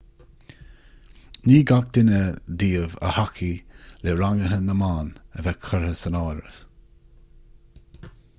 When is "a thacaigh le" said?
3.09-4.17